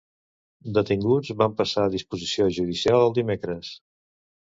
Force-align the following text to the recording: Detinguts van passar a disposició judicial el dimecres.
Detinguts 0.77 1.33
van 1.41 1.53
passar 1.59 1.83
a 1.89 1.91
disposició 1.97 2.47
judicial 2.57 3.03
el 3.05 3.13
dimecres. 3.19 3.71